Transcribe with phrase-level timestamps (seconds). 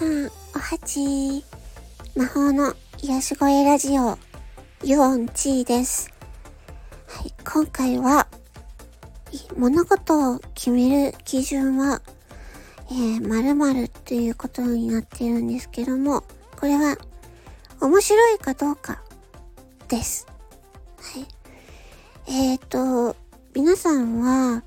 [0.00, 1.44] さん、おはち
[2.16, 4.16] 魔法の癒し声ラジオ、
[4.82, 6.10] ユオンチーです。
[7.06, 8.26] はい、今回は、
[9.58, 12.00] 物事を決める基準は、
[12.90, 16.24] えー、〇〇っていうことになってるんですけども、
[16.58, 16.96] これは、
[17.82, 19.02] 面白いかどうか、
[19.88, 20.26] です。
[20.96, 21.26] はい。
[22.26, 22.66] えっ、ー、
[23.12, 23.16] と、
[23.54, 24.62] 皆さんは、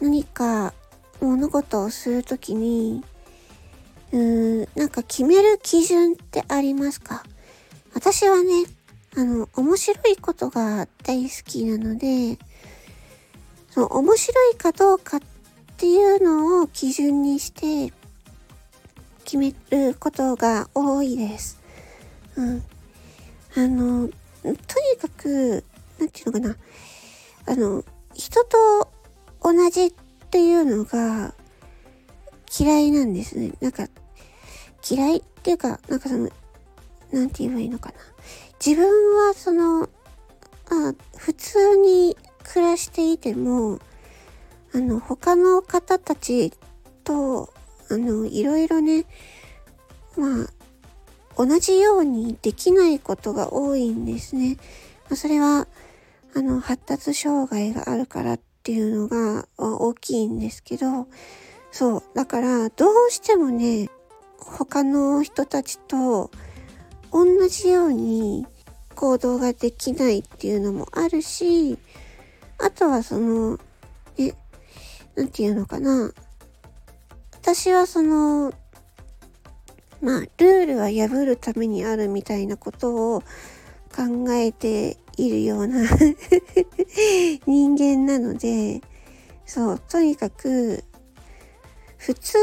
[0.00, 0.72] 何か
[1.20, 3.02] 物事をするときに、
[4.12, 7.24] うーん、なんか決める基準ってありますか？
[7.94, 8.64] 私はね、
[9.16, 12.38] あの、面白いことが大好きなので、
[13.70, 15.20] その面白いかどうかっ
[15.76, 17.92] ていうのを基準にして
[19.24, 21.60] 決めることが多いです。
[22.36, 22.62] うん。
[23.56, 24.54] あの、とに
[25.00, 25.64] かく、
[25.98, 26.56] なんていうのかな。
[27.46, 27.84] あの、
[28.14, 28.90] 人と
[29.42, 29.92] 同じっ
[30.30, 31.34] ていうのが
[32.56, 33.52] 嫌いなんですね。
[33.60, 33.88] なんか、
[34.88, 36.30] 嫌いっていうか、なんかその、
[37.12, 37.94] なんて言えばいいのかな。
[38.64, 39.88] 自分はその、
[40.70, 43.78] あ普通に暮らしていても、
[44.74, 46.52] あの、他の方たち
[47.04, 47.52] と、
[47.90, 49.06] あの、いろいろね、
[50.16, 50.46] まあ、
[51.36, 54.56] 同じようにできないことが多いんですね。
[55.08, 55.68] まあ、それは、
[56.34, 61.06] あの、発達障害があるからっていうのが大きいんですけど、
[61.70, 62.02] そう。
[62.14, 63.90] だから、どうしてもね、
[64.38, 66.30] 他の人たちと
[67.12, 68.46] 同じように
[68.94, 71.78] 行動ができないっていうのもあるし、
[72.58, 73.58] あとはその、
[74.18, 74.34] え、
[75.14, 76.12] なんていうのかな。
[77.32, 78.52] 私はその、
[80.00, 83.20] まあ、ルールは破るためにあるみたいなことを
[83.94, 85.82] 考えているような
[87.46, 88.80] 人間なので、
[89.46, 90.84] そう、とにかく、
[91.98, 92.38] 普通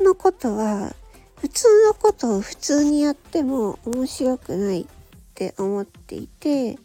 [0.00, 0.94] のことは、
[1.40, 4.86] 普通のことを普通にやっても面白くないっ
[5.34, 6.78] て思っていて、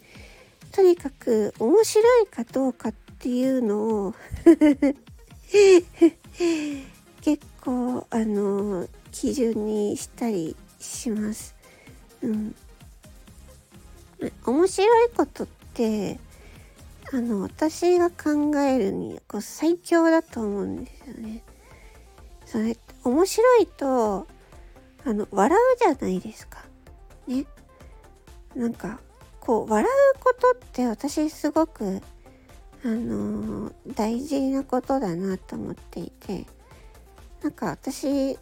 [0.72, 3.78] とにかく面白いかどうかっていうの
[4.08, 4.14] を
[7.22, 11.56] 結構あの基準にしたりします。
[12.22, 12.56] うん。
[14.46, 16.20] 面白いことって
[17.12, 21.44] あの私が考えるにこう最強だと思うんですよね。
[22.56, 24.28] それ面白いと
[25.04, 26.64] あの笑うじゃないですか。
[27.28, 27.46] ね。
[28.56, 29.02] なんか
[29.42, 32.02] こう笑うことって私すごく
[32.86, 36.46] あの大事なことだなと思っていて
[37.44, 38.40] なんか私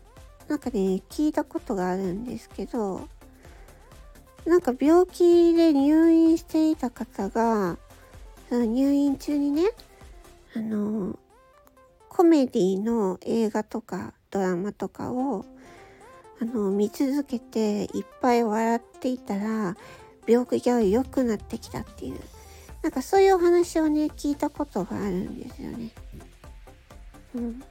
[0.48, 3.08] なんかね聞いたことがあるんですけど
[4.46, 7.80] なんか病気で入院していた方が
[8.50, 9.72] その入院中にね
[10.56, 11.18] あの
[12.24, 15.44] コメディの映画とかドラマとかを
[16.42, 19.76] あの見続けていっぱい笑っていたら
[20.26, 22.22] 病気が良くなってきたっていう
[22.82, 25.90] なんかそういうお話をね聞いたことがあるんですよね。
[27.36, 27.64] うん。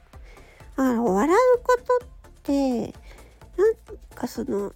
[0.77, 2.93] あ笑うことってなん
[4.15, 4.75] かその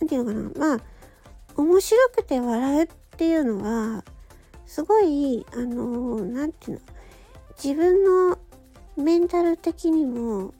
[0.00, 0.80] 何て言うのかなまあ
[1.56, 4.04] 面白くて笑うっていうのは
[4.66, 6.84] すごいあの何て言うの
[7.56, 8.37] 自分の
[8.98, 10.52] メンタル的にも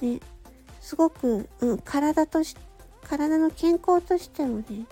[0.00, 0.20] ね
[0.80, 2.56] すごく、うん、体とし
[3.02, 4.86] 体の健康としてもね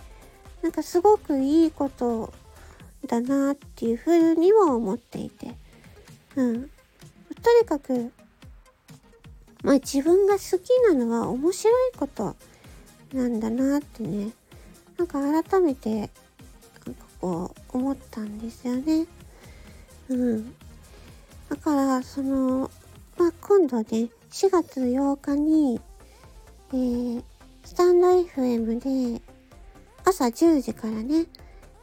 [0.62, 2.32] なんかすごくいいこと
[3.06, 5.54] だなっていうふうにも思っていて
[6.36, 6.70] うん。
[7.42, 8.10] とにかく
[9.62, 12.36] まあ自分が好きなのは面白いこと
[13.12, 14.30] なんだなってね
[14.96, 16.10] なんか改めてなんか
[17.20, 19.06] こう思ったんですよね。
[20.08, 20.54] うん。
[21.54, 22.68] だからその
[23.16, 23.84] まあ今度ね
[24.30, 25.80] 4月8日に
[26.72, 27.22] えー、
[27.62, 29.22] スタンド FM で
[30.04, 31.26] 朝10時からね、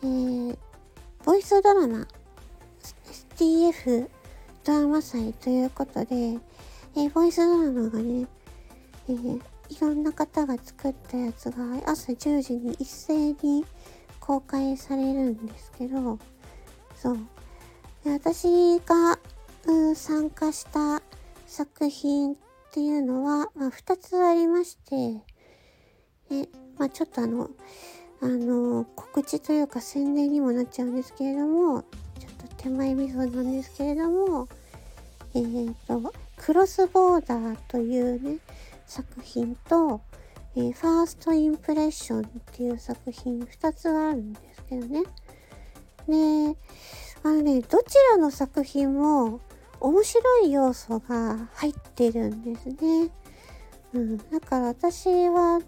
[0.03, 0.57] えー、
[1.23, 2.05] ボイスドラマ
[3.37, 4.09] STF
[4.65, 8.27] ドラマ祭ということで、えー、ボイスドラマがね、
[9.07, 13.63] えー、いろんな方が作ったやつが朝10時に一斉に
[14.19, 16.19] 公開されるんですけど、
[16.97, 17.17] そう。
[18.03, 19.17] で私が、
[19.65, 21.01] うん、参加した
[21.45, 22.37] 作品っ
[22.71, 25.23] ていうのは、まあ、2つありまして、
[26.29, 27.49] でまあ、ちょっとあの、
[28.23, 31.81] あの告知というか宣伝にもなっちゃうんですけれども
[32.19, 34.47] ちょっと手前味噌なんですけれども
[35.33, 38.37] えっ、ー、とクロスボーダーというね
[38.85, 40.01] 作品と、
[40.55, 45.03] えー、ファーストインプレッションっていう作品2つがあるんですけどね。
[46.07, 46.57] で
[47.23, 49.39] あのねどちらの作品も
[49.81, 53.09] 面白い要素が入ってるんですね。
[53.93, 55.59] うん、だから私は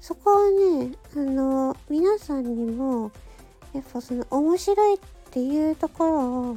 [0.00, 3.10] そこはねあの皆さんにも
[3.72, 4.98] やっぱその面白いっ
[5.30, 6.56] ていうところを、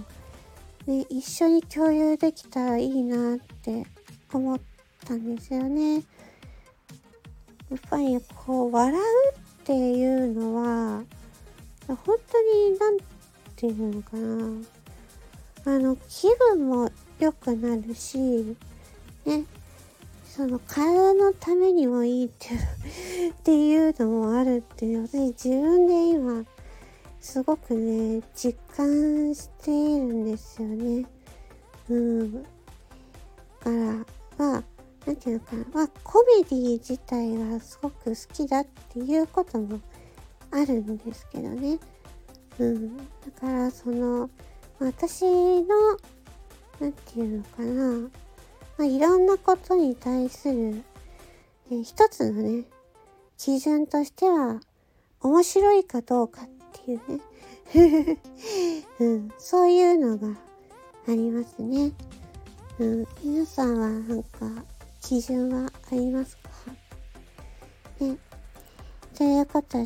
[0.87, 3.85] ね、一緒に共有できたらいいなって
[4.33, 4.59] 思っ
[5.05, 5.95] たんですよね。
[5.95, 6.01] や
[7.77, 8.97] っぱりこう笑う
[9.33, 11.03] っていうのは
[11.87, 12.97] 本当に何
[13.55, 14.80] て言うのかな。
[15.65, 18.17] あの気分も良くなるし
[19.25, 19.45] ね
[20.25, 26.45] その体のためにもいいっていう っていうのもあるっていうので自分で今
[27.19, 31.05] すごくね実感しているんですよね。
[31.89, 32.43] うん。
[32.43, 32.49] だ
[33.59, 34.05] から
[34.37, 34.63] まあ
[35.05, 39.79] 何て言うのかなまあコメディ自体がすごく好きだっていうことも
[40.49, 41.77] あるんですけどね。
[42.57, 42.97] うん。
[42.97, 43.03] だ
[43.39, 44.29] からその
[44.81, 45.67] 私の
[46.79, 47.99] 何て言うのかな。
[47.99, 48.09] ま
[48.79, 50.81] あ、いろんなことに対する、
[51.71, 52.63] え一つのね、
[53.37, 54.59] 基準としては、
[55.21, 56.49] 面白いかどうかっ
[56.83, 57.01] ていう
[57.75, 58.17] ね、
[58.99, 60.35] うん、そういうのが
[61.07, 61.91] ありますね。
[62.79, 64.65] うん、皆さんはなんか
[64.99, 66.49] 基準はありますか？
[67.99, 68.17] ね。
[69.15, 69.77] ということ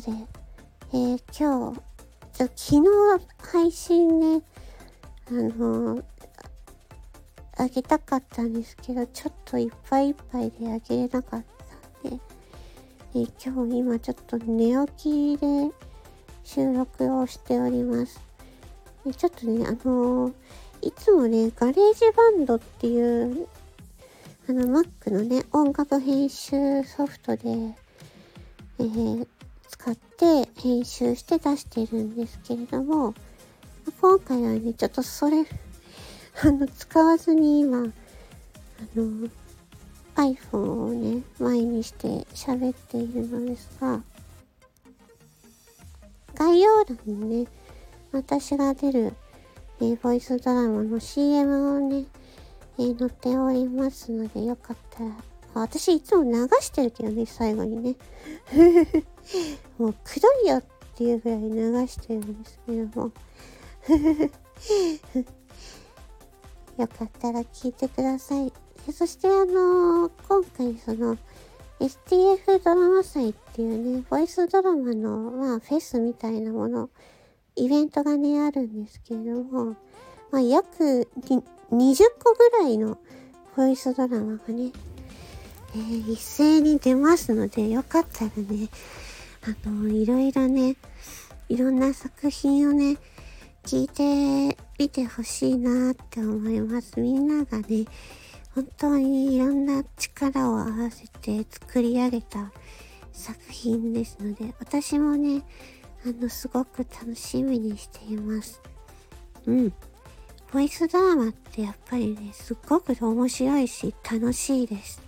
[0.92, 1.82] えー、今日、
[2.32, 2.82] 昨日
[3.38, 4.42] 配信ね、
[5.28, 6.04] あのー
[7.58, 11.44] あげたかったんですけど、ちょっといっぱいいっぱいであげれなかっ
[12.02, 12.20] たんで、
[13.14, 15.70] え今日今ちょっと寝起きで
[16.44, 18.20] 収録をしております。
[19.06, 20.32] えちょっとね、あのー、
[20.82, 23.48] いつもね、 GarageBand っていう、
[24.50, 27.48] あの、Mac のね、音楽編集ソフトで、
[28.80, 29.26] えー、
[29.66, 33.14] 使って編集して出してるんですけれども、
[33.92, 35.44] 今回はね、ちょっとそれ、
[36.42, 37.82] あの、使わずに今、あ
[38.96, 39.28] の、
[40.16, 44.02] iPhone をね、前にして喋っているのですが、
[46.34, 47.48] 概要欄にね、
[48.10, 49.14] 私が出る、
[49.80, 52.06] えー、ボイスドラマの CM をね、
[52.78, 55.10] えー、載っておりますので、よかったら、
[55.54, 57.96] 私いつも流してるけどね、最後にね。
[59.78, 60.64] もう、くどいよっ
[60.96, 63.12] ていうぐらい流してるんですけども。
[66.76, 68.52] よかったら聞いてください。
[68.92, 71.16] そしてあのー、今回その
[71.80, 76.88] STF ドラマ祭っていうね、ボイスドラマの、まあ、フェスみたいなもの、
[77.54, 79.76] イベントがね、あるんですけれども、
[80.30, 81.08] まあ、約
[81.70, 82.98] 20個ぐらいの
[83.56, 84.72] ボイスドラマがね、
[85.74, 88.68] えー、一斉に出ますので、よかったらね、
[89.42, 90.76] あのー、いろいろね、
[91.50, 92.96] いろんな作品をね、
[93.66, 97.00] 聞いてみてほしいなって思います。
[97.00, 97.84] みんながね、
[98.54, 102.52] 本当にいろんな力を合わせて作り上げた
[103.10, 105.42] 作品ですので、私もね、
[106.04, 108.62] あの、すごく楽しみにしています。
[109.46, 109.72] うん。
[110.52, 115.02] ボイスドラマってやっぱりね、すっごく面白いし、楽しいです。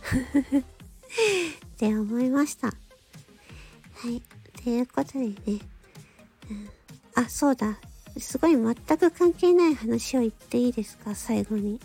[0.56, 0.62] っ
[1.76, 2.68] て思いました。
[2.68, 2.74] は
[4.08, 4.22] い。
[4.64, 5.73] ということでね、
[7.24, 7.78] あ、そうだ。
[8.18, 11.14] すごい全く関係ない話を言っていいですか？
[11.14, 11.80] 最後に。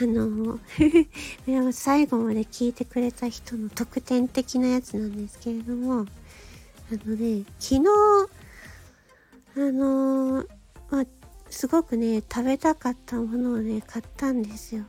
[0.00, 0.60] あの、
[1.72, 6.06] 最後まで聞いてくれた人の特典的なやつなんですけれども、あ
[7.04, 7.88] のね、昨日、
[9.56, 10.46] あの
[10.90, 11.06] まあ、
[11.50, 14.84] すごくね、食べたかったものをね、買ったんですよ。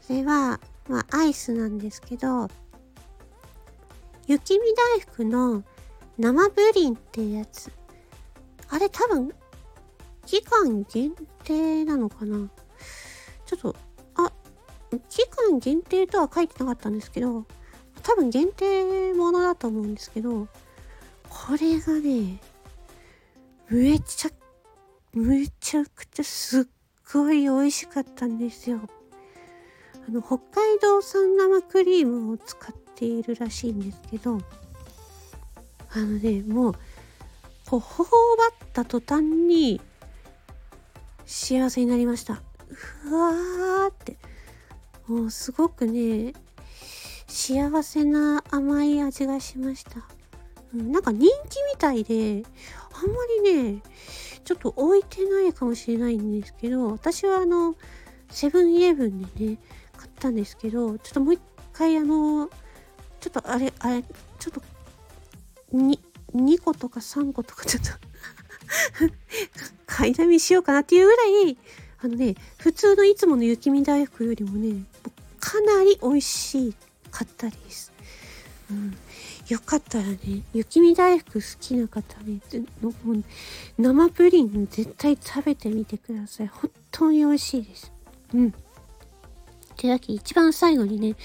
[0.00, 2.48] それは、まあ、アイスなんですけど、
[4.26, 5.64] 雪見大福の
[6.16, 7.70] 生プリンっていうやつ。
[8.74, 9.32] あれ多分、
[10.26, 11.12] 期間限
[11.44, 12.48] 定なのかな？
[13.46, 13.76] ちょっと、
[14.16, 14.32] あ、
[15.08, 17.44] 期間限定とは書いてなかったんですけど、
[18.02, 20.48] 多分限定ものだと思うんですけど、
[21.28, 22.40] これがね、
[23.68, 24.30] めちゃ、
[25.12, 26.64] めちゃくちゃすっ
[27.12, 28.80] ごい美味しかったんですよ。
[30.08, 34.40] あの、北海道産生クリームを使っているらしいんですけど、
[35.90, 36.74] あのね、もう、
[37.74, 39.80] こう頬張った途端に
[41.26, 42.40] 幸せになりました。
[42.68, 44.16] ふわーって。
[45.08, 46.34] もうすごくね
[47.26, 50.06] 幸せな甘い味がしました、
[50.72, 52.42] うん、なんか人気みたいで
[52.92, 53.82] あんまりね
[54.44, 57.74] ちょっと置いてないかもしれないんですけど私はあの
[58.30, 59.58] セブンイレブンでね
[59.96, 61.40] 買ったんですけどちょっともう一
[61.72, 62.48] 回あの
[63.20, 64.62] ちょっとあれあれちょっと
[65.76, 66.00] に
[66.34, 67.90] 2個とか3個とかちょっと
[69.86, 71.56] 買いだめしようかなっていうぐらい、
[72.02, 74.84] あのね、普通のいつもの雪見大福よりもね、
[75.38, 76.74] かなり美味し
[77.10, 77.92] かったです。
[78.70, 78.96] うん、
[79.48, 80.18] よかったらね、
[80.52, 82.40] 雪見大福好きな方ね、
[83.78, 86.48] 生プリン絶対食べてみてください。
[86.48, 87.92] 本当に美味しいです。
[88.32, 88.52] うん。
[89.76, 91.16] というわけ一番最後にね、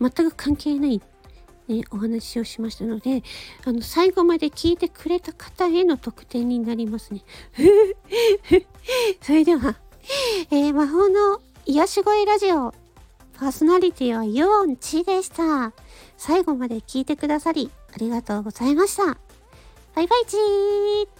[0.00, 1.00] 全く関係ない
[1.70, 3.22] ね、お話をしましたので、
[3.64, 7.22] あの、最後まで聞いてくれた方への特典になりますね。
[9.22, 9.76] それでは、
[10.50, 12.74] えー、魔法の癒し声ラジオ、
[13.34, 15.72] パーソナリティはユオンチでした。
[16.16, 19.04] 最後まで聞いてくださり、ありがとうございました。
[19.94, 21.19] バイバイチー